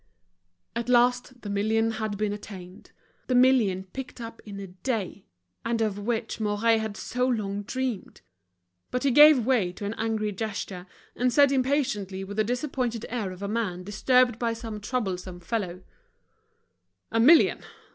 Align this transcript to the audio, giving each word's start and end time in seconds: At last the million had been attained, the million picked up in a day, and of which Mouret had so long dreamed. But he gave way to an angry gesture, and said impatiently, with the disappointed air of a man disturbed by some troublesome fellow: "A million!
At 0.75 0.89
last 0.89 1.41
the 1.43 1.49
million 1.51 1.91
had 1.91 2.17
been 2.17 2.33
attained, 2.33 2.91
the 3.27 3.35
million 3.35 3.83
picked 3.93 4.19
up 4.19 4.41
in 4.43 4.59
a 4.59 4.65
day, 4.65 5.27
and 5.63 5.79
of 5.79 5.99
which 5.99 6.39
Mouret 6.39 6.79
had 6.79 6.97
so 6.97 7.27
long 7.27 7.61
dreamed. 7.61 8.21
But 8.89 9.03
he 9.03 9.11
gave 9.11 9.45
way 9.45 9.71
to 9.73 9.85
an 9.85 9.93
angry 9.99 10.31
gesture, 10.31 10.87
and 11.15 11.31
said 11.31 11.51
impatiently, 11.51 12.23
with 12.23 12.37
the 12.37 12.43
disappointed 12.43 13.05
air 13.09 13.29
of 13.31 13.43
a 13.43 13.47
man 13.47 13.83
disturbed 13.83 14.39
by 14.39 14.53
some 14.53 14.79
troublesome 14.81 15.39
fellow: 15.39 15.83
"A 17.11 17.19
million! 17.19 17.59